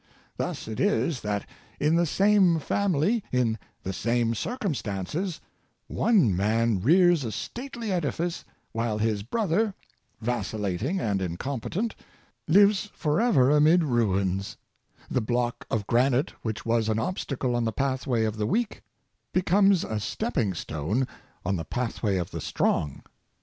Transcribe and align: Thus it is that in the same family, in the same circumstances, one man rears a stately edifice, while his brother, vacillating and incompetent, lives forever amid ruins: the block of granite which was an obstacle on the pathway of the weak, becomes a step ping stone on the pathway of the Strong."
Thus 0.37 0.67
it 0.67 0.79
is 0.79 1.21
that 1.21 1.47
in 1.79 1.95
the 1.95 2.07
same 2.07 2.57
family, 2.57 3.23
in 3.31 3.59
the 3.83 3.93
same 3.93 4.33
circumstances, 4.33 5.39
one 5.85 6.35
man 6.35 6.81
rears 6.81 7.23
a 7.23 7.31
stately 7.31 7.91
edifice, 7.91 8.43
while 8.71 8.97
his 8.97 9.21
brother, 9.21 9.75
vacillating 10.19 10.99
and 10.99 11.21
incompetent, 11.21 11.93
lives 12.47 12.89
forever 12.95 13.51
amid 13.51 13.83
ruins: 13.83 14.57
the 15.07 15.21
block 15.21 15.67
of 15.69 15.85
granite 15.85 16.31
which 16.41 16.65
was 16.65 16.89
an 16.89 16.97
obstacle 16.97 17.55
on 17.55 17.63
the 17.65 17.71
pathway 17.71 18.23
of 18.23 18.37
the 18.37 18.47
weak, 18.47 18.81
becomes 19.31 19.83
a 19.83 19.99
step 19.99 20.33
ping 20.33 20.55
stone 20.55 21.07
on 21.45 21.57
the 21.57 21.63
pathway 21.65 22.17
of 22.17 22.31
the 22.31 22.41
Strong." 22.41 23.03